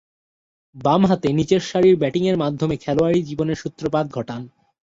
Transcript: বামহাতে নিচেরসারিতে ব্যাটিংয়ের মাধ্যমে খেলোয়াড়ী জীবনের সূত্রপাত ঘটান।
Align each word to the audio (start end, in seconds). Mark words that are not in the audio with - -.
বামহাতে 0.75 1.27
নিচেরসারিতে 1.33 1.99
ব্যাটিংয়ের 1.99 2.37
মাধ্যমে 2.37 2.75
খেলোয়াড়ী 2.77 3.19
জীবনের 3.23 3.57
সূত্রপাত 3.57 4.05
ঘটান। 4.11 4.41